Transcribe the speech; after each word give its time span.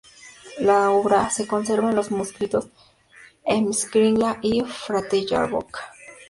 La 0.57 0.89
obra 0.89 1.29
se 1.29 1.45
conserva 1.45 1.91
en 1.91 1.95
los 1.95 2.09
manuscritos 2.09 2.69
"Heimskringla" 3.45 4.39
y 4.41 4.61
"Flateyjarbók". 4.63 5.77